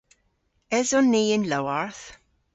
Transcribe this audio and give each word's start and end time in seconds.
Eson 0.77 1.05
ni 1.11 1.21
y'n 1.33 1.47
lowarth? 1.51 2.03